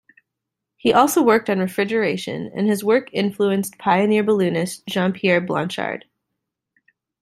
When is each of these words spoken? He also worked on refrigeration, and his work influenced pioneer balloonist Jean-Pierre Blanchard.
He 0.77 0.91
also 0.91 1.21
worked 1.21 1.47
on 1.47 1.59
refrigeration, 1.59 2.51
and 2.55 2.65
his 2.67 2.83
work 2.83 3.09
influenced 3.13 3.77
pioneer 3.77 4.23
balloonist 4.23 4.83
Jean-Pierre 4.87 5.41
Blanchard. 5.41 6.05